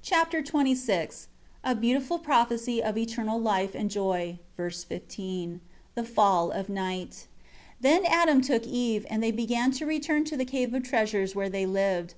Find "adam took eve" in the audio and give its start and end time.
8.06-9.04